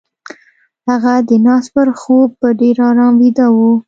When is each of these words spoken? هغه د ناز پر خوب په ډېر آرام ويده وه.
هغه 0.87 1.13
د 1.29 1.31
ناز 1.45 1.65
پر 1.75 1.87
خوب 1.99 2.29
په 2.41 2.47
ډېر 2.59 2.75
آرام 2.89 3.13
ويده 3.21 3.47
وه. 3.55 3.71